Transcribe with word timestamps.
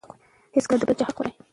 هېڅکله 0.55 0.77
د 0.79 0.83
بل 0.87 0.95
چا 0.99 1.03
حق 1.07 1.11
مه 1.17 1.17
خورئ. 1.17 1.31